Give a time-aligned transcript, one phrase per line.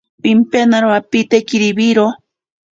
[0.23, 2.05] Pimpenaro apite kiribiro.